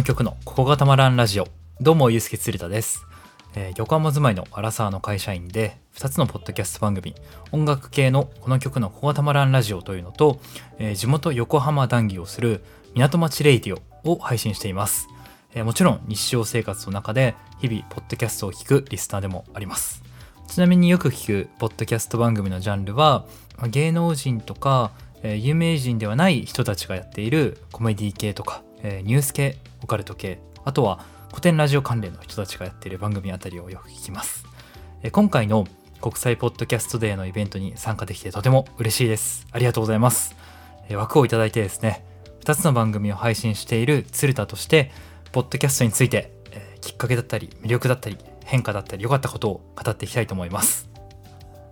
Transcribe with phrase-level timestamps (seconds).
[0.00, 3.04] の曲のここがたまらんラジオどうもゆうすけつるたです、
[3.54, 7.14] えー横浜住まいのアラサーの会社員で2つのポッドキャスト番組
[7.52, 10.40] 音楽系のこの曲のここがたまらんラジオというのと、
[10.78, 15.06] えー地元横浜談義をする港町レイディオを配信しています、
[15.52, 20.02] えーもちろん日常生活の中で日々ポッドキャストを聞くリスナーでもあります。
[20.48, 23.26] ちなみによく聞くポッドキャスト番組のジャンルは
[23.68, 30.40] 芸能人とか、有名人ではない人たちがやっているコメディ系とか、ニュース系オカルト系。
[30.64, 34.44] あとは古典ラジオ関連の人たちがやっている番組あたりをよく聞きます、
[35.02, 35.66] え今回の
[36.00, 39.46] 国際ポッドキャストデーのイベントに参加できてとても嬉しいです。
[39.52, 40.34] ありがとうございます、
[40.88, 42.04] え枠をいただいてですね
[42.40, 44.90] 2つの番組を配信している鶴田として
[45.32, 50.90] ポッドキャストについて、えきっかけだったり魅力だったり変化だったり良かったことを語っていきたいと思います。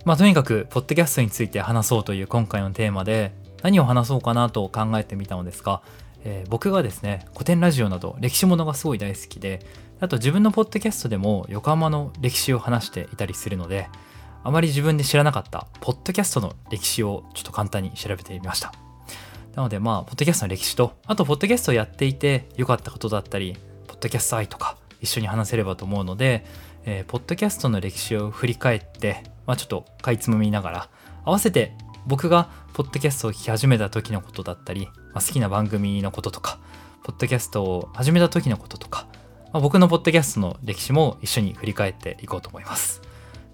[0.05, 5.81] まあとにかくポッドキャストについて話そうという今回のテーマで何を話そうかなと考えてみたのですが、
[6.23, 9.65] えー僕がですね古典ラジオなど歴史ものがすごい大好きで
[9.99, 13.87] あと自分のポッドキャストでも横浜の歴史を話していたりするので
[14.43, 18.73] あまり自分で知らなかったポッドキャストの歴史をちょっと簡単に調べてみました。
[19.55, 26.45] なのでまあポッドキャストの歴史とあとポッドキャストをやっていて良かったことだったりポッドキャスト愛とか一緒に話せればと思うので、
[26.85, 30.89] えーポッドキャストの歴史を振り返って、まあ、ちょっとかいつまみながら
[31.25, 31.73] 合わせて
[32.07, 36.59] 僕がポッドキャストを聞き始めた時のことだったり、まあ、好きな番組のこととか
[37.03, 39.07] ポッドキャストを始めた時のこととか、
[39.51, 43.01] まあ、僕のポッドキャストの歴史も一緒に振り返っていこうと思います。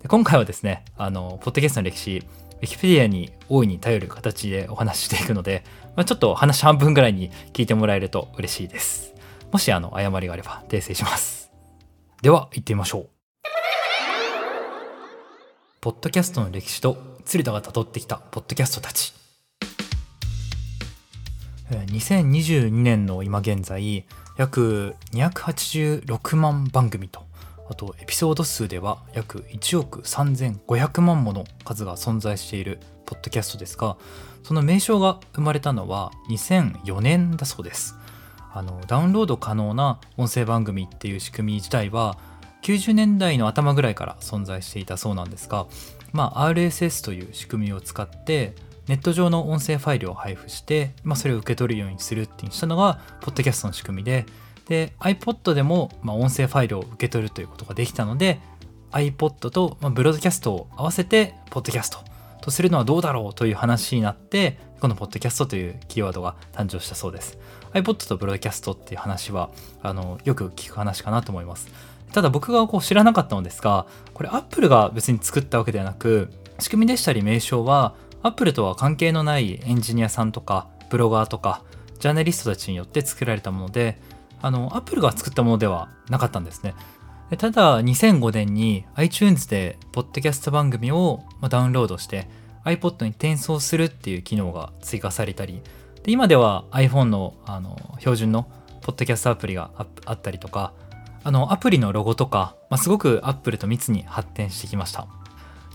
[0.01, 2.23] で今回はですねあのポッドキャストの歴史
[2.61, 5.63] ウィキペディアに大いに頼る形でお話ししていくので、
[5.95, 9.13] まあ、ちょっと話半分ぐらいに聞いてもらえると嬉しいです。
[9.51, 11.51] もしあの誤りがあれば訂正します。
[12.21, 13.09] では行ってみましょう。
[15.81, 19.24] ポッドキャストの歴史と鶴田が辿ってきたポッドキャストたち。
[21.69, 24.05] 2022年の今現在
[24.37, 27.25] 約286万番組と
[27.69, 33.97] あとエピソード数では約1億3500万もの数が存在しているポッドキャストですが
[34.43, 37.95] その名称が生まれたのは2004年だそうです。
[38.53, 42.17] あのダウンロード可能な音声番組っていう仕組み自体は
[42.61, 45.67] 90年代の頭ぐらいから存在していたそうなんですが、
[46.13, 48.55] まあ、RSS という仕組みを使って
[48.87, 54.25] ネット上の音声ファイルを配布して、まあ、それを受け取るようにするってしたのがポッドキャストの仕組みで。
[54.67, 58.39] で iPod でも、まあ、音声ファイルを受け取るということができたので
[58.91, 61.99] iPod と、まあ、ブロードキャストを合わせてポッドキャスト
[62.41, 67.37] とするのはどうだろうという話になってこのポッドキャストというキーワードが誕生したそうです。
[67.73, 69.49] iPod とブロードキャストっていう話は
[69.81, 71.67] あのよく聞く話かなと思います。
[72.11, 76.29] ただ僕がこう知らなかったのですがこれ Apple が別に作ったわけではなく
[76.59, 77.95] 仕組みでしたり名称は
[78.25, 81.61] Apple とは関係のないエンジニアさんとかブロガーとか
[81.99, 84.01] ジャーナリストたちによって作られたもので
[84.41, 86.73] あの Apple が作ったものではなかったんですね。
[87.37, 92.27] ただ2005年に iTunes でポッドキャスト番組をダウンロードして
[92.63, 95.61] iPod に転送するっていう機能が追加されたり
[96.03, 98.47] で今では iPhone のあの標準の
[98.81, 100.73] ポッドキャストアプリがああったりとか
[101.23, 105.07] あのアプリのロゴとか、まあ、すごく Apple と密に発展してきました。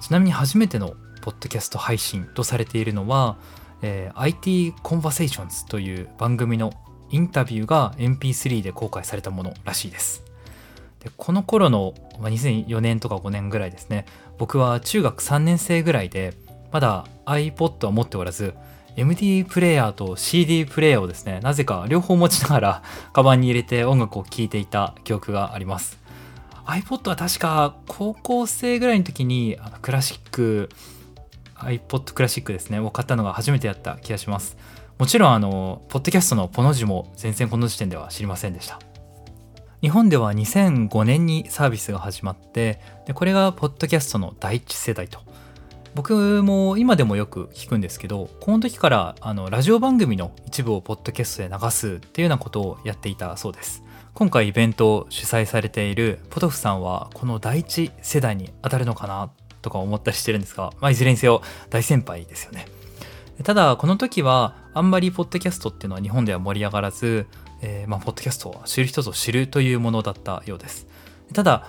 [0.01, 3.37] ちなみに初めてのポッドキャスト配信とされているのは、
[3.83, 6.73] えー IT Conversations という番組の
[7.11, 10.31] インタビューが MP3 で公開されたものらしいです。
[11.01, 14.05] でこの頃の、まあ、2004年とか5年ぐらいですね
[14.39, 16.35] 僕は中学3年生ぐらいで
[16.73, 18.55] まだ iPod は持っておらず
[18.97, 22.83] MD プレイヤーと CD プレイヤーをですねなぜか両方持ちながら
[23.13, 25.99] カバンに入れて音楽を聴いていた記憶があります。
[26.67, 30.69] iPod は確か高校生ぐらいの時にクラシック
[31.61, 34.57] iPod クラシックですねを買ったのが初めてやった気がします。
[34.99, 38.79] もちろんあのポッドキャストのポの字も全然この時点では知りませんでした。
[39.81, 45.21] 日本では2005年にサービスが始まってでこれがポッドキャストの第一世代と。
[45.95, 53.83] 僕も今でもよく聞くんですけどこの時からあのラジオ番組の一部をポッドキャストで流すっていうようなことをやっていたそうです。
[54.13, 59.31] 今回イベントを主催されているポトフさんはこの第一世代に当たるのかな
[59.63, 62.67] とか思ったりしてるんですが、まあ、いずれにせよ大先輩ですよね。
[63.43, 67.27] ただこの時はあんまりポッドキャストっていうのは日本では盛り上がらず、
[67.63, 70.87] えーまあ、ポッドキャストは知る人ぞ知るというものだったようです。
[71.33, 71.67] ただ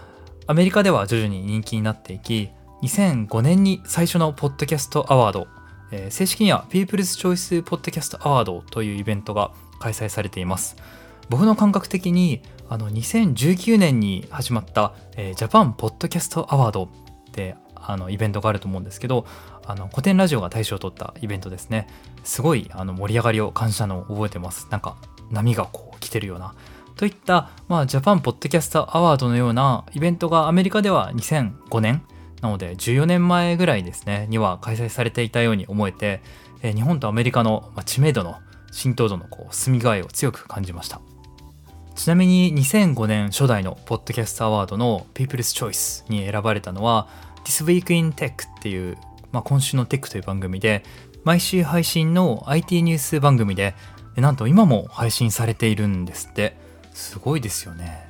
[0.47, 2.49] アメリカでは徐々に人気になっていき
[2.83, 5.47] 2005年に最初のポッドキャストアワード、
[5.91, 10.75] えー正式には People's Choice Podcast Award というイベントが開催されています。
[11.29, 16.89] 僕の感覚的にあの2019年に始まった、えー、ジャパンポッドキャストアワードっ
[17.31, 17.55] て
[17.91, 19.25] あのイベントがあると思うんですけど
[19.65, 21.87] あの古典ラジオが大賞を取ったイベントですね。
[22.23, 24.67] すごいあの盛り上がりを感じたのを覚えてます。
[24.71, 24.97] なんか
[25.29, 26.55] 波がこう来てるような。
[26.95, 32.03] といった、まあ、ジャパンポッドキャストアワードのようなイベントがアメリカでは2005年
[32.41, 36.21] なので14年前ぐらいですねには開催されていたように思えて、
[36.61, 38.35] え日本とアメリカのま知名度の
[38.71, 41.01] 浸透度のこう住み具合を強く感じました。
[41.95, 47.07] ちなみに2005年初代のポッドキャストアワードの People's Choice に選ばれたのは
[47.45, 48.97] This Week in Tech っていう、
[49.31, 50.83] まあ、今週のテックという番組で
[51.23, 53.75] 毎週配信の IT ニュース番組で
[54.15, 56.61] なんと今も配信されているんですって。
[56.93, 58.09] すごいですよね。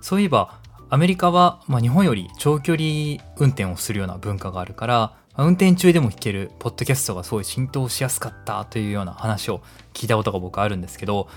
[0.00, 0.58] そういえば
[0.90, 9.62] アメリカは、まあ、日本より長距離運転をするような文化があるから運転中でも聞けるポッドキャストがすごい浸透しやすかったというような話を
[9.94, 11.28] 聞いたことが僕あるんですけど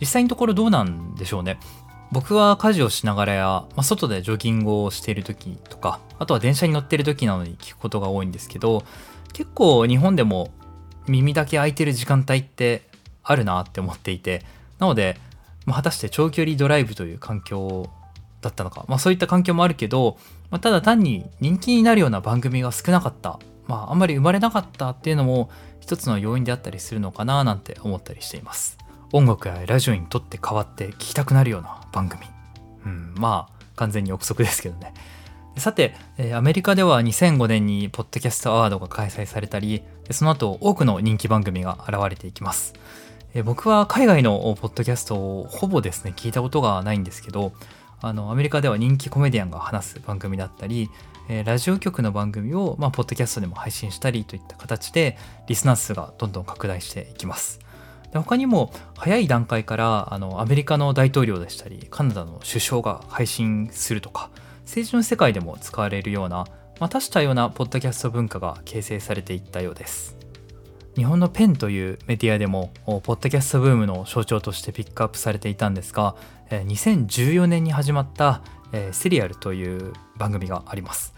[0.00, 1.60] 実際のところどうなんでしょうね。
[2.14, 8.84] 僕は家事をしながらや、まあ、外でジョギングをしている時とかあとは電車に乗っている時なのに聞くことが多いんですけど
[9.32, 10.52] 結構日本でも
[11.08, 12.82] 耳だけ開いてる時間帯って
[13.24, 14.44] あるなって思っていて
[14.78, 15.18] なので、
[15.66, 17.90] まあ、果たして長距離ドライブという環境
[18.42, 20.16] だったのか、まあ、そういった環境もあるけど、
[20.52, 25.50] まあ、ただ単に人気になるような番組が少なかった、まあ、あんまり生まれなかったっていうのも
[25.80, 28.83] 一つの要因であったりするのかななんて思ったりしています。
[29.14, 32.24] 音楽やラジオにとって変わって聴きたくなるような番組。
[32.84, 34.92] うんまあ完全に憶測ですけどね。
[35.56, 35.94] さて、
[36.34, 42.74] アメリカでは2005年にポッドキャストアワードが開催されたりその後多くの人気番組が現れていきます。
[43.44, 47.52] 僕は海外のポッドキャストをほぼですね聞いたことがないんですけど
[48.00, 50.90] あのアメリカでは人気コメディアンが話す番組だったり、
[51.28, 55.16] えー、ラジオ局の番組を、まあ、ポッドキャストでも配信したりといった形で
[55.48, 57.63] リスナー数がどんどん拡大していきます。
[58.14, 64.30] で他にも早い段階からあのアメリカの大統領でしたりカナダの首相が配信するとか
[64.60, 66.46] 政治の世界でも使われるような、
[66.78, 70.16] まあ、多種多様なポッドキャスト文化が形成されていったようです。
[70.94, 76.14] 日本のペンというメディアでもポッドキャストブームの象徴としてピックアップされていたんですが
[76.50, 78.42] 2014年に始まった
[78.92, 81.14] セリアルという番組があります。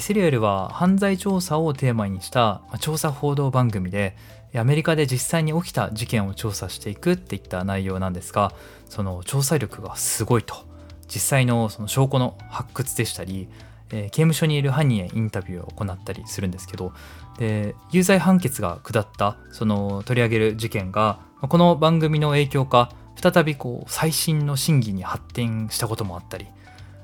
[0.00, 4.16] セリアルは犯罪調査をテーマにした調査報道番組で
[4.54, 8.52] アメリカで実際に起きた事件を調査していくっていった内容なんですが
[8.88, 10.68] その調査力がすごいと。
[11.08, 13.48] 実際のその証拠の発掘でしたり
[13.88, 16.92] 刑務所にいる犯人へインタビューを行ったりするんですけど
[17.38, 26.46] で有罪判決が下ったその取り上げる事件がこの番組の影響か再びこう最新の審議に発展したこともあったり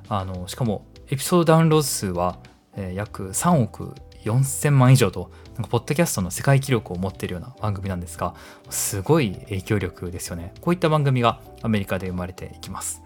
[0.09, 2.39] あのしかもエピソードダウンロード数は、
[2.77, 3.95] えー、約3億
[4.25, 8.35] 4000万以上となんかポッドキャストの世界記録を持っているような番組なんですが
[8.71, 10.53] すごい影響力ですよね。
[10.61, 13.03] こういった番組がアメリカで生まれていきます、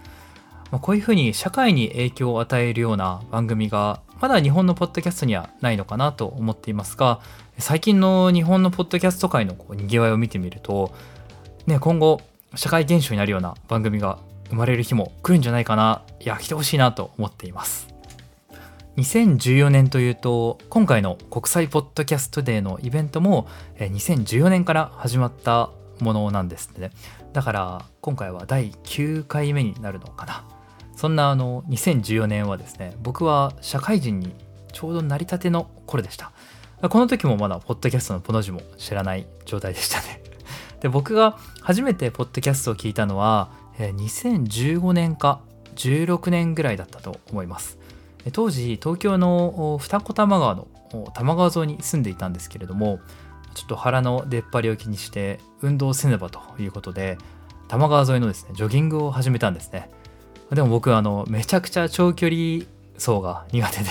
[0.71, 7.21] まあ、こういうふうに社会に影響を与えるような番組がまだ日本のポッドキャストにはないのかなと思っていますが
[7.59, 10.93] 最近の日本のポッドキャスト界のこうにぎわいを見てみると、
[11.67, 12.21] ね、今後
[12.55, 14.19] 社会現象になるような番組が
[14.49, 16.03] 生まれる日も来るんじゃないかな。
[16.21, 17.88] いや来てほしいなと思っています。
[18.99, 23.47] 2014年というと今回の国際ポッドキャストデーのイベントも
[23.79, 26.91] 2014年から始まったものなんですね。
[27.33, 30.45] だから今回は第9回目になるのかな。
[30.97, 34.35] そんなあの2014年はですね僕は社会人に
[34.73, 36.33] ちょうど成り立ての頃でした。
[36.89, 40.21] この時もまだポッドキャストのポの字も知らない状態でしたね。
[40.83, 45.41] で僕が初めてポッドキャストを聞いたのは2015年か
[45.77, 47.78] 16年ぐらいだったと思います。
[48.33, 53.01] 当時東京の二子玉川の多摩川沿いに住んでいたんですけれども
[53.55, 57.19] ちょっと腹の出っ張りを気にして運動せねばということで
[57.69, 59.91] 多摩川沿いのですねジョギングを始めたんですね。
[60.51, 63.91] でも僕あのめちゃくちゃ長距離走が苦手で。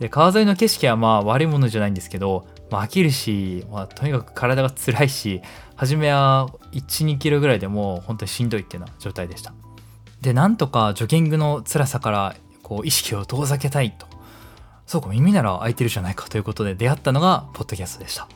[0.00, 5.42] で川沿いの景色はまあ悪いものじゃないんですけど、まあ、飽きるし、まあ、とにかく体が辛いし
[5.76, 9.52] 初めは12キロぐらいでもう本当にしんどいっていうような状態でした。
[10.22, 12.36] でなんとかジョギングの辛さから
[12.70, 14.06] こう意識を遠ざけたいと。
[14.86, 18.28] そうか耳なら開いてるじゃないかということで出会ったのがポッドキャストでした。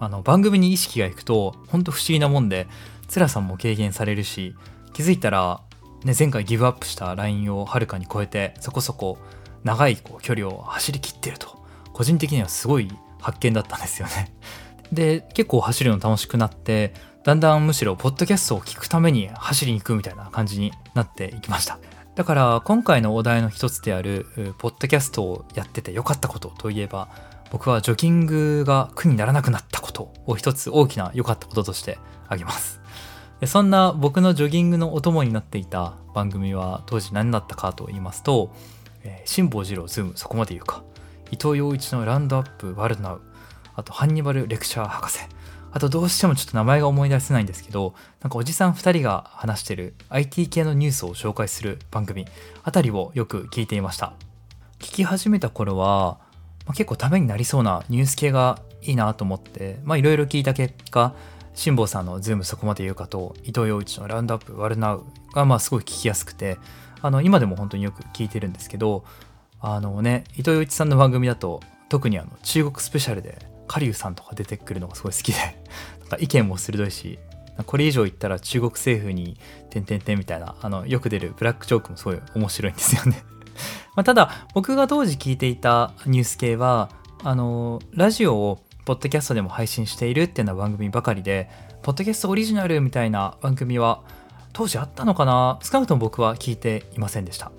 [0.00, 2.66] あの番組に意識がいくと本当不思議なもんで
[3.12, 4.54] 辛さも軽減されるし
[4.92, 5.62] 気づいたら、
[6.04, 9.16] ね、前回ギブアップしたラインをはるかに超えてそこそこ
[9.62, 11.64] 長いこう距離を走りきってると。
[11.94, 14.34] 個人的にはすごい発見だったんですよね。
[14.92, 16.92] で結構走るの楽しくなって
[17.24, 21.78] だんだんむしろポッドキャストを聞くために走りに行くみたいな感じになっていきました。
[22.14, 24.26] だから今回のお題の一つである
[24.58, 27.08] ポッドキャストをやっててよかったことといえば
[27.50, 32.80] 僕はジョギングが苦にならなくなったことを一つ大きな良かったこととしてあげます。
[33.46, 38.54] そんな僕のジョギングのお供になっていた番組は当時何だったかと言いますと
[39.24, 40.82] 辛坊治郎ズームそこまで言うか。
[41.30, 43.20] 伊藤洋一の Round Up World Now。
[43.74, 45.18] あとハンニバルレクター博士、
[45.76, 52.26] あとどうしてもちょっと名前が思い出せないんですけどなんかおじさん2人が話してる IT 系のニュースを紹介する番組
[52.62, 54.14] あたりをよく聞いていました。
[54.78, 56.18] 聞き始めた頃は、
[56.64, 61.12] まあ、結構ためになりそうなニュース系がいいなと思っていろいろ聞いた結果
[61.54, 66.58] 辛坊さんのズームそこまで言うかと伊藤洋一のラウンドアップワルナウがまあすごい聞きやすくて
[67.00, 69.04] あの今でも本当によく聞いてるんですけど
[69.60, 75.38] あのね伊藤洋一さんの番組だと特にあの中国スペシャルでカリュウさんとか出てくるのがすごい好きで
[76.00, 77.18] なんか意見も鋭いし
[77.66, 79.36] これ以上言ったら中国政府に
[79.70, 83.24] 「てんてんてん」みたいなあのよく出るブラックジョークもすごい面白いんですよね。
[83.94, 86.90] まあただ僕が当時聞いていたニュース系は
[87.22, 91.48] あのラジオをポッドキャストでも配信しているっていうような番組ばかりで
[91.82, 94.00] ポッドキャストオリジナルみたいな番組は
[94.52, 95.58] 当時あったのかな？
[95.62, 97.52] 少なくとも僕は聞いていませんでした。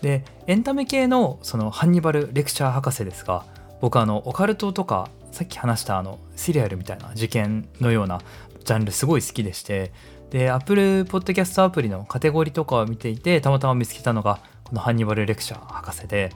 [0.00, 3.44] でエンタメ系のそのハンニバルレクチャー博士ですが
[3.80, 8.20] 僕あのオカルトとかさっき話したあのシリアルみたいな事件のような
[8.64, 9.92] ジャンルすごい好きでして
[10.30, 16.30] で Apple Podcast アプリのカテゴリーとかを見ていてたまたま見つけたのがこのハンニバルレクチャー博士で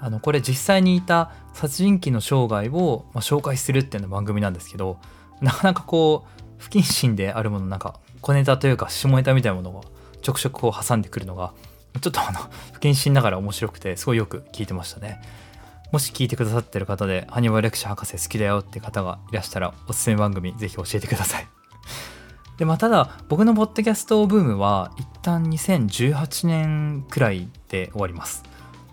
[0.00, 4.98] あのこれ実際にいた殺人鬼の生涯を、ま、紹介するっていうの番組なんですけど
[5.40, 9.80] なかなかこう不謹慎であるものなんか小ネタというか下ネタみたいなものが
[10.20, 11.54] ちょくちょくこう挟んでくるのが
[12.02, 12.38] ちょっとあの
[12.72, 15.22] 不謹慎ながら面白くてすごいよく聞いてましたね。
[15.92, 21.46] もし聞いてくださってる方でハニバルレクチャ博士好きだよって方がいらしたらおすすめ番組ぜひ教えてください。
[22.56, 28.42] でまあただ僕のポッドキャストブームは一旦2018年くらいで終わります。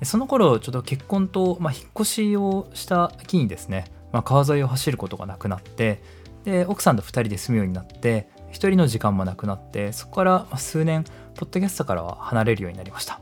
[0.03, 6.03] その頃ちょっと結婚と、まあ、引っ越しをした木にですね、まあ、川沿いを走ることがなくなって
[6.43, 11.03] で奥さんと2人で住むようになって1人の時間もなくなってそこから数年
[11.35, 13.21] ポッドキャストからは離れるようになりました。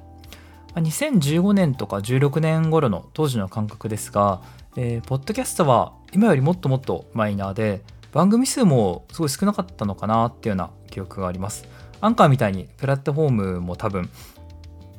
[0.80, 4.42] 2015年とか16年頃の当時の感覚ですが、
[4.76, 7.82] えー、ポッドキャストは今よりもっともっとマイナーで
[8.12, 11.68] 番組数もすごい少なかったのかなっていうような記憶があります。
[12.00, 14.10] アンカーみたいにプラットフォームも多分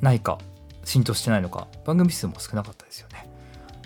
[0.01, 0.39] ないか
[0.85, 3.29] 浸透してないのか番組数も少なかったですよね。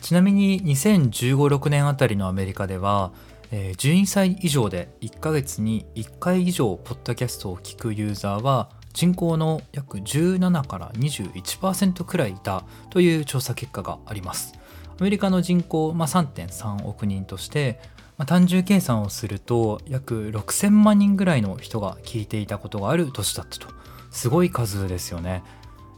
[0.00, 3.12] ちなみに2015-6年あたりのアメリカでは
[3.54, 14.54] えー、12歳以上で1ヶ月に1回以上ポッドキャストを聞くユーザーは人口の約17から21%くらいいたという調査結果があります。
[14.98, 17.80] アメリカの人口、まあ、3.3億人として、
[18.18, 23.68] まあ、単純計算をすると約6000万人ぐらいの人が聞いていたことがある年だったと。
[24.10, 25.42] すごい数ですよね。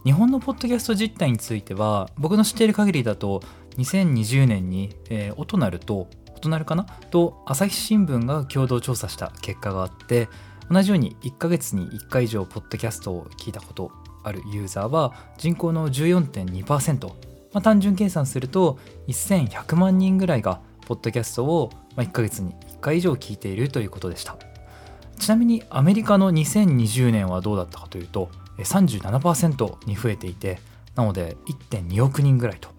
[0.05, 3.41] 日本のポッドキャスト実態については僕の知っている限りだと
[3.77, 6.07] 2020年に、えー、音なると
[6.43, 6.83] 異なるかな？
[7.09, 10.29] と朝日新聞が共同調査した結果があって
[10.69, 13.91] 同じように1ヶ月に1回以上ポッドキャストを聞いたこと
[14.23, 17.13] あるユーザーは人口の14.2%、ま
[17.53, 24.37] あ、単純計算すると1100万人ぐらいがポッドキャストを1ヶ月に1回以上聞いているということでした。
[25.17, 30.59] ちなみにアメリカの2020年はどうだったかというと37%に増えていて
[30.95, 31.37] なので
[31.69, 32.75] 1.2億人ぐらいと。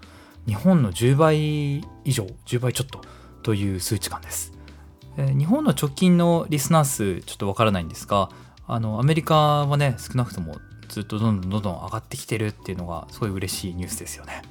[0.47, 3.01] 日本の10倍以上10倍ちょっと
[3.43, 4.56] という数値感です。
[5.17, 8.31] 日本の直近のリスナー数ちょっとわからないんですが
[8.67, 10.59] あのアメリカはね少なくとも
[10.89, 14.43] ずっとどんどんどんどん上がってきてるっていうのがすごい嬉しいニュースですよね。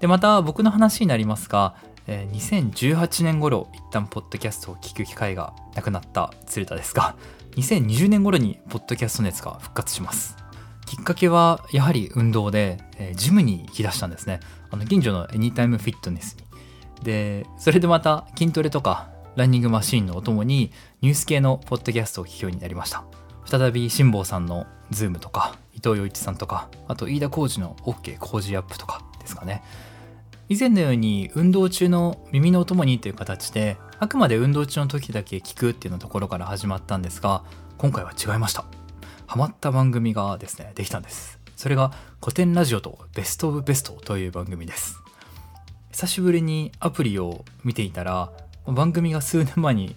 [0.00, 1.74] でまた僕の話になりますが、
[2.06, 7.16] え2018年頃一旦ポッドキャストを聞く機会がなくなった鶴田ですが
[7.56, 10.36] 2020年頃にポッドキャスト熱が復活します。
[10.84, 12.78] きっかけはやはり運動で、
[13.14, 14.40] ジムに行き出したんですね。
[14.70, 16.46] あの近所のエニタイムフィットネスに
[17.02, 23.04] でそれでまた筋トレとかランニングマシーンのお供にニュース系のポッドキャストを聞くようになりました。
[23.44, 29.62] 再び辛坊さんのズームとか伊藤洋一さんとかあと飯田浩二の OK 工事アップとかですかね。
[30.48, 37.44] 以前のように運動中の耳のお供にという形であくまで運動中の時だけ聞くっていうのところから始まったんですが
[37.76, 38.64] 今回は違いました。
[39.26, 41.38] ハマった番組がですねできたんです。
[41.56, 45.02] それがコテンラジオと Best of Best という番組です。
[45.90, 48.30] 久しぶりにアプリを見ていたら
[48.66, 49.96] 番組が数年前に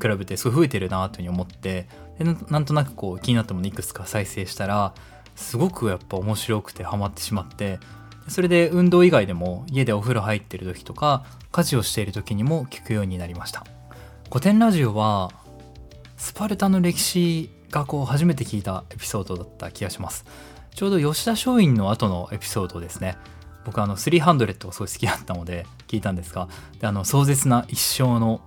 [0.00, 1.86] 比べてすごい増えてるなというふうに思って
[2.18, 4.94] でなんとなくこう気になったものいくつか再生したら
[5.36, 7.78] すごくやっぱ面白くてハマってしまって
[8.28, 13.64] それで運動以外でも家でお風呂入ってる時とか家事をしている時にも聞くようになりました。
[14.28, 15.30] 古典ラジオは
[16.16, 20.24] スパルタの歴史がこう初めて聞いたエピソードだった気がします。
[20.74, 23.16] ちょうど吉田松陰の後のエピソードですね。
[23.64, 26.48] 僕あの300がすごい好きだったので聞いたんですが
[26.80, 28.40] であの壮絶な一生の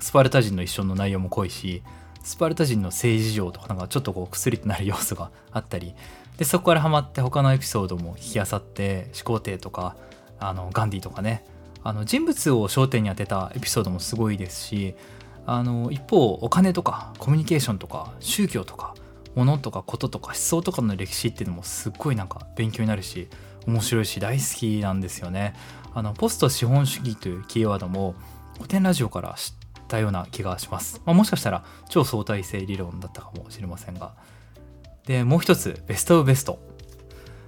[0.00, 1.82] スパルタ人の一生の内容も濃いし
[2.22, 5.94] スパルタ人の政治上とかなんかちょっとこう薬となる要素があったり
[6.38, 9.96] でそこからハマって他のエピソードも引きあさって始皇帝とか
[10.40, 11.44] あのガンディとかね
[11.82, 14.94] あの人物を焦点に当てたエピソードもすごいですし
[15.46, 18.94] あの一方お金とかコミュニケーションとか宗教とか
[19.34, 23.28] 物とかこととか思想とかの歴史っていうのもすっごいなんか勉強になるし
[23.66, 25.54] 面白いし大好きなんですよね。
[25.94, 28.14] あのポスト資本主義というキーワードも
[28.56, 29.54] 古典ラジオから知っ
[29.88, 31.00] たような気がします。
[31.04, 34.14] まあ、もしかしたら超相対性理論だったかもしれませんが。
[35.06, 36.58] でもう一つベストオブベスト。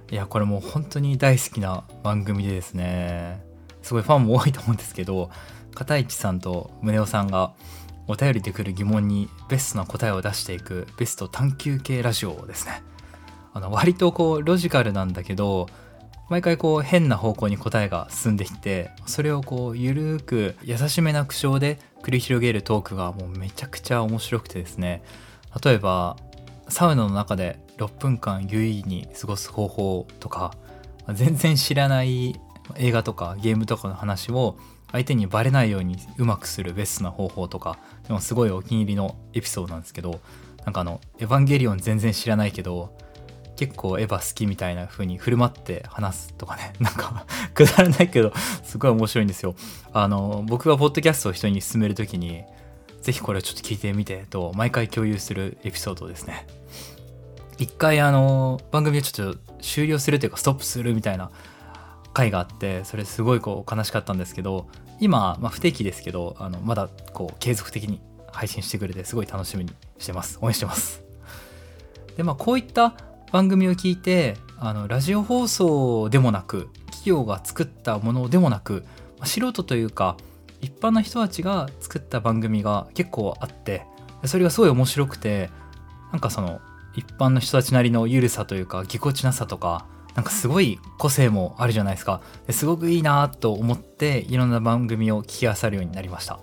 [0.09, 3.43] いやこれもう本当に大好きな番組でですね
[3.81, 5.29] すごいファンも多いと思うんですけど
[5.75, 7.53] 片市さんと宗男さんが
[8.07, 12.83] お便りで来る疑問にベストな答えを出していくベスト探求系ラジオですね。
[13.53, 15.67] あの割とこうロジカルなんだけど
[16.29, 25.01] 毎回こう変な方向に答えが進んでいってそれをこうゆるく優しめな口調で繰り広げるトークがもうめちゃくちゃ面白くてですね。
[25.63, 26.17] 例えば
[26.69, 30.53] サウナの中で6分間有意義に過ごす方法とか
[31.13, 32.39] 全然知らない
[32.75, 34.57] 映画とかゲームとかの話を
[34.91, 40.19] 相手にバレないようにうまくするベストな方法とかでもすごいお気に入りのエピソードなんですけど
[40.65, 42.97] なんかあの「エヴァンゲリオン」全然知らないけど
[43.57, 46.73] 結構エヴァ好きみたいな風に振る舞って話すとかね。
[46.79, 48.31] なんかくだらないけど
[48.63, 49.55] すごい面白いんですよ。
[49.91, 52.43] あの僕がポッドキャストを人に勧める時に
[53.01, 56.47] ぜひこれをちょっと聞いてみてと毎回共有するエピソードですね。
[57.57, 61.31] 一回あの番組をちょっと終了するというかストップするみたいな
[62.13, 64.67] 回があってそれすごいこう悲しかったんですけど
[64.99, 70.37] 今、まあ、不定期ですけどあのまだこう継続的に配信してくれてすごい楽しみにしてます。
[70.41, 71.03] 応援してます。
[72.15, 72.95] でまあこういった
[73.31, 78.85] 番組を聞いてあのラジオ放送でもなく企業が作ったものでもなく、
[79.23, 80.17] 素人というか
[80.61, 83.85] 一般の人たちが作った番組が結構あって
[84.25, 85.49] それがすごい面白くて
[86.11, 86.61] なんかその
[86.95, 92.21] 一般の人たちなりの緩さというかぎこちなさとかなんかすごい個性もあるじゃないですか。
[92.49, 96.39] すごくいいなと思っていろんな番組を聞きあさるようになりました。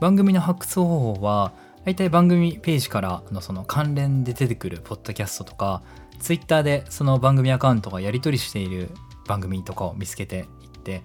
[0.00, 1.52] 番組の発掘方法は
[1.84, 5.82] 大体番組ページからのその関連で出てくるポッドキャストとか
[6.18, 8.90] Twitter でその番組アカウントがやり取りしている
[9.26, 11.02] 番組とかを見つけていって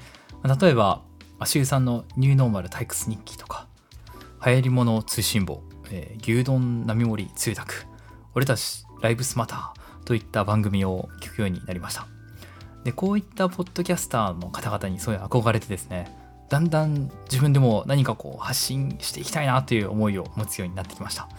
[0.62, 1.02] 例えば
[1.40, 3.68] 足湯さんのニューノーマル退屈日記とか
[4.46, 7.86] 流行り物通信簿、えー、牛丼並盛つゆだく
[8.36, 12.08] 俺たちライブスマターといった番組を聞くようになりました。
[12.84, 16.16] でこういったポッドキャスターの方々にそういう憧れてですね
[16.50, 21.30] だんだん自分でも何かこう発信していきたいなという思いを持つようになってきました。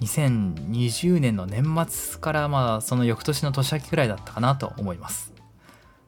[0.00, 5.32] 2020年の年末からまあその翌年の年明けくらいだったかなと思います。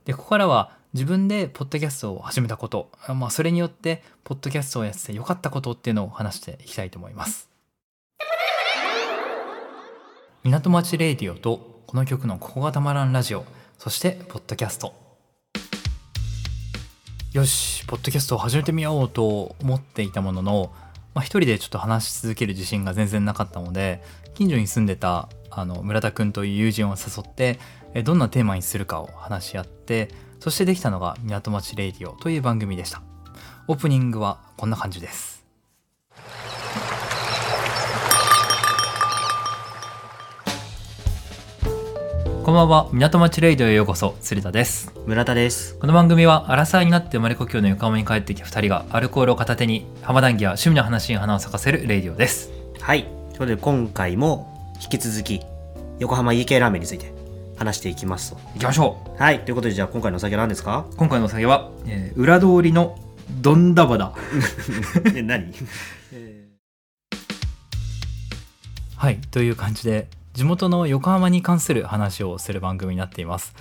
[0.05, 7.49] でここからは自分でポッドキャストを始めたこと、まあ、それによってポッドキャストをやってよかったことっていうのを話していきたいと思います。
[10.45, 13.45] 港町レイディオとこの曲のここがたまらんラジオ
[13.77, 14.95] そしてポッドキャスト。
[17.33, 20.73] よしポッドキャストを始めてみようと思っていたものの、
[21.19, 24.05] まあ、一人でちょっと話し続ける自信が全然なかったので
[24.35, 27.59] 近所に住んでたあの村田くんという友人を誘って
[28.05, 33.03] どんなテーマにするかを話し合ってそしてできたのが港町レイディオという番組でした。
[33.67, 35.38] オープニングはこんな感じです。
[42.49, 42.89] こんばんは。
[42.95, 44.17] 港町レイドへようこそ。
[44.23, 44.91] 鶴田です。
[45.05, 45.77] 村田です。
[45.77, 52.51] この番組はアラサーになって生まれ故郷の横浜に帰ってきた2人がアルコールを片手に浜談義や趣味の話に花を咲かせるレイディオです。
[52.81, 53.03] はい。
[53.03, 55.43] ということで今回も引き続き
[55.99, 57.13] 横浜家系ラーメンについて
[57.59, 58.39] 話していきますと。
[58.57, 59.23] いきましょう。
[59.23, 59.41] はい。
[59.45, 60.87] ということでじゃあ今回のお酒は何ですか？
[60.97, 62.99] 今回のお酒は、えー、裏通りの
[63.43, 64.15] どんだばだ。
[65.15, 65.53] え何、
[68.97, 69.19] はい。
[69.31, 73.57] という感じで地元の横浜に関する話をする番組になっています。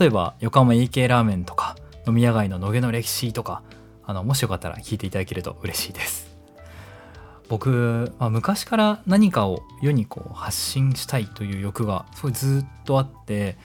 [0.00, 3.60] 例えば横浜 EK ラーメンとか飲み屋街の野毛の歴史とか
[4.02, 6.34] あのもしよかったら聞いていただけると嬉しいです。
[7.50, 13.58] 僕、まあ、昔から何かを世にこう発信したいという欲がすごいずっとあって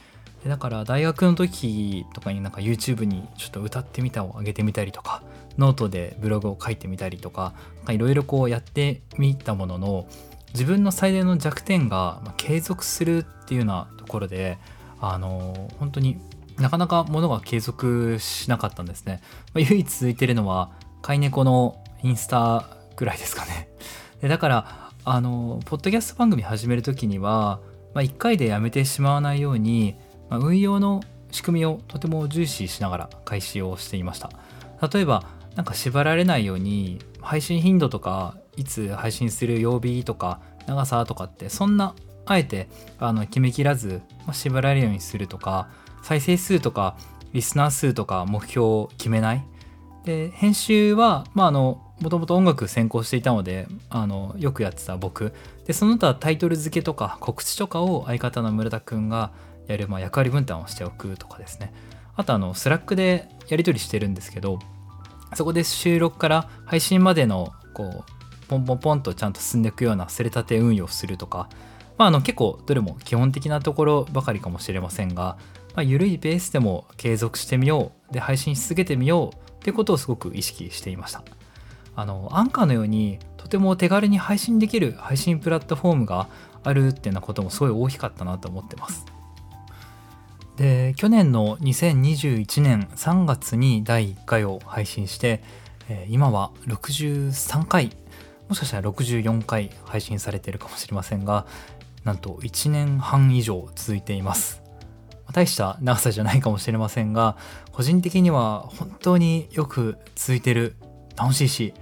[0.43, 5.23] でだから大学の時とかになんか YouTube にちょっと歌ってみたを上げてみたりとか
[5.58, 7.53] ノートでブログを書いてみたりとか
[7.88, 10.08] いろいろこうやってみたものの
[10.53, 14.57] 自分の最大の弱点が、継続するっていうようなところで
[14.99, 16.19] あの本当に
[16.57, 19.21] なかなかものが継続しなかったんですね、
[19.53, 23.69] まあ、唯一続いてるのは飼い猫のインスタぐらいですかね。
[24.21, 27.60] でだからあのポッドキャスト番組始める時には、
[27.93, 29.95] まあ、1回でやめてしまわないように、
[30.29, 34.31] まあ、運用の仕組みをとても重視しながら開始をしていました。
[34.91, 35.23] 例えば
[35.55, 42.67] なんか縛られないように配信頻度とかいつ配信する曜日とか長さとかってそんなあえて
[43.00, 45.70] あの決めきらず、まあ、縛られるようにするとか
[46.04, 46.98] 再生数とか
[47.34, 49.43] リスナー数とか目標を決めない。
[50.04, 55.34] で編集は、まあ、あのもともと音楽専攻していたのであのよくやってた僕。
[55.65, 59.32] でその他タイトル付けとか告知とかを相方の村田くんが
[59.67, 61.74] やる、まあ、役割分担をしておくとかですね。
[62.15, 64.60] あとあの Slack でやり取りしてるんですけど
[65.36, 68.16] そこで収録から配信までのこう
[68.47, 71.49] ポンポンポンとちゃんと進んでいくようなスレ立て運用するとか、
[71.97, 75.38] まあ、あの結構どれも基本的なところばかりかもしれませんが、
[75.75, 81.23] まあ、緩いベースでも継続してみようで配信し続けてみようってことをすごく意識していました。
[81.95, 86.27] あのアンカーのようにとても手軽に配信できる配信プラットフォームが
[86.63, 89.05] あるっていうなこともすごい大きかったなと思ってます。
[90.57, 95.43] で去年の2021年3月に第1回を配信して
[96.10, 97.95] 今は63回
[98.47, 101.45] もしかしたら64回配信されているかもしれませんが
[102.03, 104.62] なんと1年半以上続いています。
[105.33, 107.36] 大した長さじゃないかもしれませんが
[107.73, 110.77] 個人的には本当によく続いてる
[111.17, 111.73] 楽しいし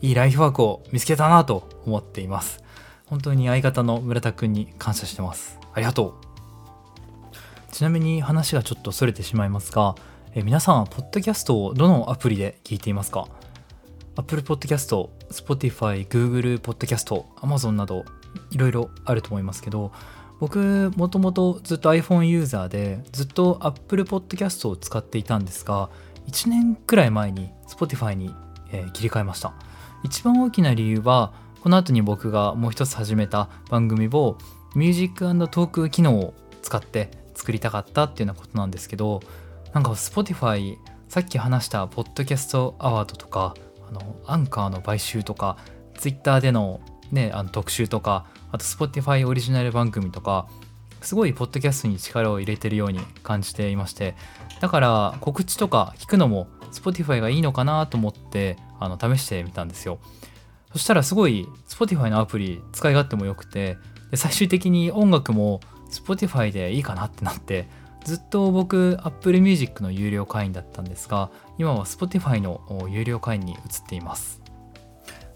[0.00, 2.62] いいライフワークを見つけたなと思っています。
[3.06, 5.58] 本当に相方の村田くんに感謝してます。
[5.74, 6.18] ありがと
[7.30, 7.72] う。
[7.72, 9.94] ちなみに話がちょっとそれてしまいますが、
[10.34, 13.26] え皆さんはポッドキャストをどのアプリで聞いていますか？
[14.16, 18.04] Apple Podcast、Spotify、Google Podcast、Amazon など
[18.50, 19.92] いろいろあると思いますけど
[20.40, 25.90] 僕もともとずっと iPhone ユーザーでずっと Apple Podcast を使っていたんですが
[26.28, 28.34] 1年くらい前に Spotify に、
[28.72, 29.54] えー、切り替えました。
[30.02, 34.36] 一番大きな理由はこの後に僕がもう一つ始めた番組を
[34.74, 39.20] Music + Talk 機能を使って作りたかったっていうようなことなんですけど
[39.72, 40.76] なんか Spotify
[41.08, 43.54] さっき話したポッドキャストアワードとか
[43.92, 45.56] のアンカーの買収とか
[45.98, 50.48] Twitter での,、ね、あの特集とかあと Spotify オリジナル番組とか
[51.00, 54.14] すごいポッドキャストに力を入れてるように感じていまして
[54.60, 59.98] だから告知とか聞くのも Spotify がいいのかなと思ってあの試してみたんですよ。
[60.72, 63.76] そしたらすごい Spotify のアプリ使い勝手も良くて
[64.10, 67.68] で最終的に音楽も Spotify でいいかなってなって
[68.04, 72.60] ずっと僕 Apple Music の有料会員だったんですが今は Spotify の
[72.90, 74.42] 有料会員に移っています。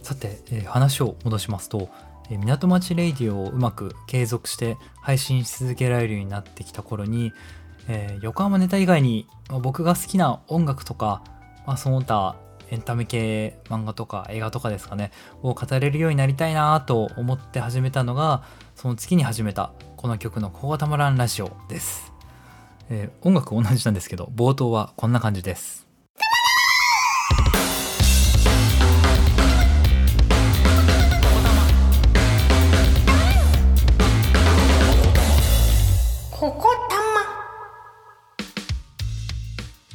[0.03, 1.89] さて、え、話を戻しますと、
[2.31, 7.33] え、港町レイディオをうまく継続して配信し続けられるようになってきた頃に、
[7.89, 11.25] えー、横浜ネタ以外に、まあ、僕が好きな音楽とか、
[11.67, 12.37] まあ、その他
[12.71, 18.43] エンタメ系漫画とか映画とかですかねを語れるようになりたいなと思って始めたのが
[18.75, 22.13] その月に始めたこの曲の「ここがたまらんラジオ」です、
[22.89, 25.87] えー、音楽同じなんですけど冒頭はこんな感じです。
[36.31, 37.03] ここたま。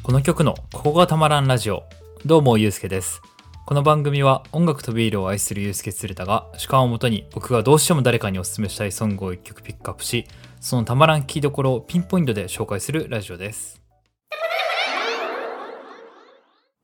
[0.02, 1.84] この曲の「ここがたまらんラジオ」
[2.26, 3.22] どうもゆうすけです。
[3.64, 10.26] この番組は音楽とビールを愛するユースケツルタが主観をもとに僕がどうしても誰かにお勧めしたいソングを一曲ピックアップし
[10.62, 13.82] そのたまらん聴きどころをピンポイントで紹介するラジオです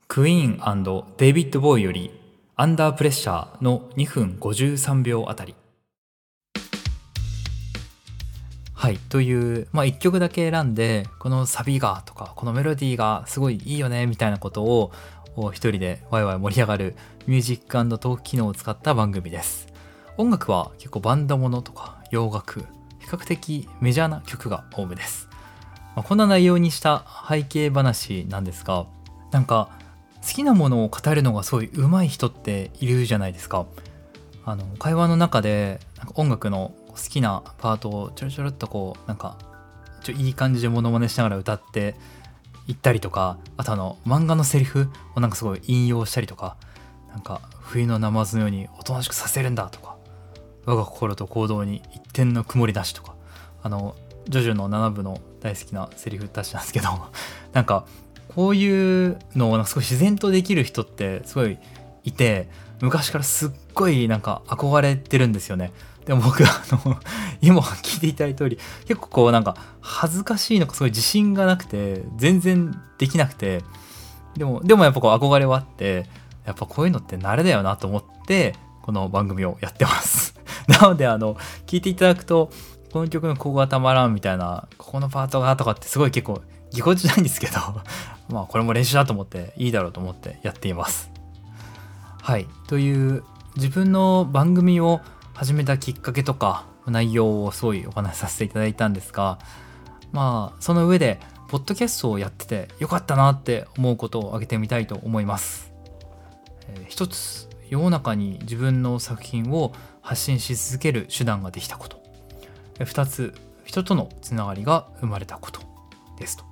[0.08, 2.10] クイーンデイビッド・ボーイより
[2.56, 5.54] アンダープレッシャーの2分53秒あたり
[8.74, 14.90] はいという、まあ、1曲だけ選んでこのサビがとかこのメロディーがすごいいいよねみたいなことを
[15.52, 16.96] 一人でワイワイ盛り上がる
[17.28, 19.68] Music + Talk 機能を使った番組です。
[20.16, 22.64] 音楽は結構バンドものとか洋楽、
[23.08, 25.28] 比較的メジャーな曲が多めです。
[25.96, 28.86] まあ、こんな内容にした背景話なんですが、
[29.32, 29.70] なんか
[30.22, 33.66] 好きなものを語るのがすごい上手い人っているじゃないですか。
[34.44, 39.36] あの会話の中でなんか音楽の好きなパートをちょろちょろっとこうなんか
[40.02, 41.94] ちょいい感じでモノマネしながら歌って
[42.66, 46.56] 言ったりとかあとあの漫画のセリフをなんかすごい引用したりとか
[47.10, 49.97] なんか冬のナマズのようにおとなしくさせるんだとか
[50.68, 53.14] 我が心と行動に一点の曇りなしとか
[53.62, 53.96] あの
[54.28, 56.88] ジョジョの7部の大好きなセリフたちなんですけど
[57.54, 57.86] なんか
[58.34, 61.56] こういうのをなんかすごい自然とできる人ってすごい
[62.04, 62.50] いて
[62.82, 65.72] 昔からすっごいなんか憧れてるんですよね。
[66.04, 66.98] でも僕あの
[67.40, 73.64] 今聞いていただいた通り結構こうなんか恥ずかしいのかすごい自信がなくて全然できなくて
[74.36, 76.06] でもでもやっぱこう憧れはあって
[76.44, 80.37] やっぱこういうのって慣れだよなと思ってこの番組をやってます。
[80.80, 81.34] なのであの
[81.66, 82.50] 聞いていただくと
[82.92, 87.58] この曲のここがたまらんみたいなここのパートがとかってすごい結構ぎこちないんですけど
[88.30, 91.10] まあこれも練習だと思っていいだろうと思ってやっています。
[92.20, 92.46] はい。
[92.66, 93.24] という
[93.56, 95.00] 自分の番組を
[95.34, 99.38] 始めたきっかけとか内容をすごいお話しさせていただいたんですが
[100.12, 105.72] まあその上でポッドキャストをやっててよかったなって思うことを挙げてみたいと思います、
[106.68, 112.02] えー、一つ世の中に自分の作品を発信し続ける手段ができたこと。
[112.78, 115.60] 2つ人とのつながりが生まれたこと
[116.18, 116.44] ですと。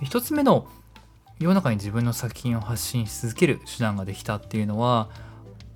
[0.00, 0.66] 1つ目の
[1.38, 5.08] 世の中に自分の作品を発信し続ける手段ができたっていうのは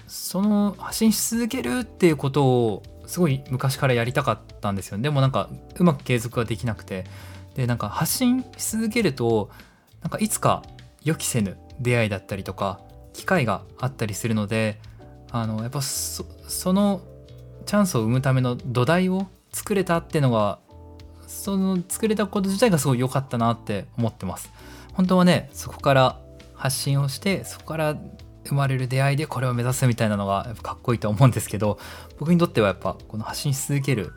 [0.08, 7.04] その発信し続けるっていうことをすごい昔からやりたかったんですよでもなんかうまく継続ができなくて。
[7.54, 9.50] でなんか発信し続けると
[10.00, 10.62] なんかいつか
[11.04, 12.80] 予期せぬ出会いだったりとか
[13.12, 14.80] 機会があったりするので
[15.30, 16.24] あのやっぱそ
[16.72, 17.00] の
[17.66, 20.58] チャンスを生むための土台を作れたっていうのが
[21.26, 24.50] その作れたこと自体がすごい良かったなって思ってます。
[24.92, 26.20] 本当はねそこから
[26.54, 27.96] 発信をしてそこから
[28.44, 31.78] 生まれる出会いでこれを目指すみたいなのがやっぱかっこいいと思うんですけど
[32.18, 34.12] 僕にとってはやっぱこの発信し続ける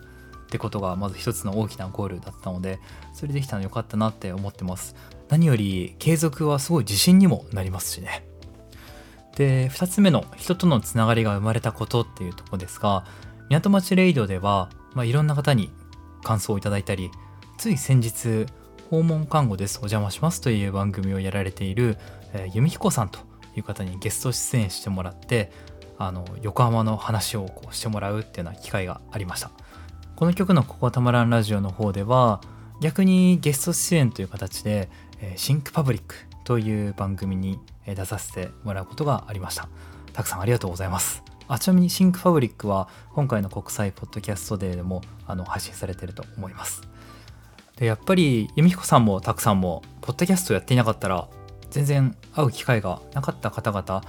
[0.46, 2.80] ってことがまず一つの大きなゴールだったので
[3.14, 4.96] それできたの良かったなって思ってます。
[5.30, 8.28] 何より継続はすごい自信にもなりますしね。
[9.36, 13.06] で2つ目の人とのつながりが生まれたことっていうとこですが
[13.50, 15.72] 港町レイドでは、まあ、いろんな方に
[16.24, 17.12] 感想をいただいたり
[17.58, 18.46] つい先日
[18.90, 21.98] 訪問看護ですお邪魔しますという番組をやられている、
[22.34, 23.20] えー、由美彦さんと
[23.56, 25.52] いう方にゲスト出演してもらって
[25.98, 29.52] あの横浜の話をこうしてもらうっていうような機会がありました。
[30.18, 32.42] この曲の「ここはたまらんラジオ」の方では
[32.82, 34.90] 逆にゲスト出演という形で
[35.22, 37.60] え「シンクパブリック」という番組に
[37.94, 39.70] 出させてもらうことがありました。
[40.14, 41.24] たくさんありがとうございます。
[41.48, 46.82] あちなみにシンクファブリックは今回の国際ポッドキャストデーでもあの配信されてると思います。
[47.78, 51.28] でやっぱり由美彦さんもたくさんもポッドキャストやっていなかったら
[51.70, 54.02] 全然会う機会がなかった方々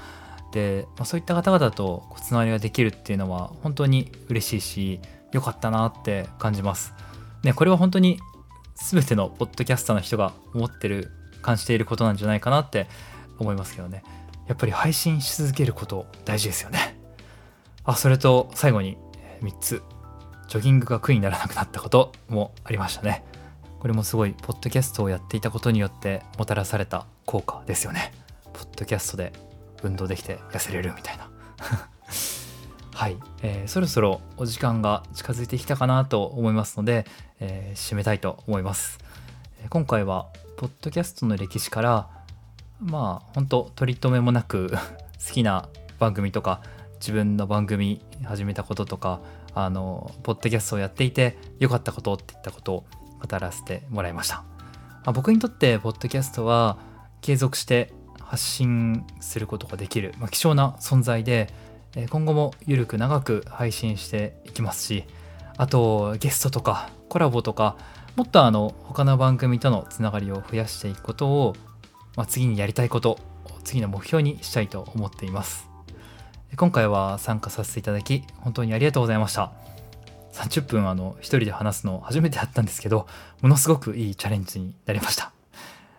[0.52, 5.00] で、まあ、そういった方々とつながりができるっていうのは本当に嬉しいし
[5.32, 6.94] 良かったなって感じます。
[7.42, 8.20] ねこれは本当に
[8.76, 11.10] 全てのポッドキャスターの人が思ってる
[11.42, 12.86] 感じていることなんじゃないかなって
[13.38, 14.02] 思いますけどね。
[14.46, 16.96] やっぱり配信し続けること大事ですよね。
[17.84, 18.96] あそれと最後に
[19.42, 19.82] 3つ。
[20.48, 23.24] ジョギングが苦にならなくなったこともありましたね。
[23.80, 28.12] これもすごいポッドキャストをやっていたことによってもたらされた効果ですよね。
[28.52, 29.32] ポッドキャストで
[29.82, 31.28] 運動できて痩せれるみたいな。
[32.94, 37.06] はい、えー、そろそろお時間が近づいてきたかなと思いますので、
[37.40, 38.98] えー、締めたいと思います。
[39.68, 42.15] 今回はポッドキャストの歴史から
[42.80, 44.70] まあ本当取り留めもなく
[45.26, 46.60] 好きな番組とか
[47.00, 49.20] 自分の番組始めたこととか
[49.54, 52.84] あのポッドキャストをやっていて良かったことっていったことを
[53.26, 54.44] 語らせてもらいました、ま
[55.06, 56.78] あ、僕にとってポッドキャストは
[57.22, 61.52] 継続して発信することができる、まあ、貴重な存在で
[62.10, 65.04] 今後もゆるく長く配信していきますし
[65.56, 67.76] あとゲストとかコラボとか
[68.16, 71.54] もっとあの他の番組とのつながりを増やしていくことを、
[72.16, 73.18] まあ、次にやりたいこと
[73.64, 75.68] 次の目標にしたいと思っています。
[76.56, 79.52] 今回は参加させていただき本当にありがとうございました。
[80.32, 83.06] 30分あの一人で話すの初めてやったんですけど
[83.40, 85.32] ものすごくいいチャレンジになりました。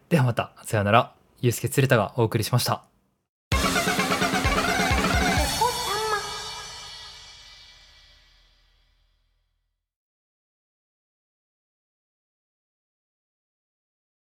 [0.10, 1.14] ではまたさようなら。
[1.40, 2.97] ゆうすけつれたがお送りしました。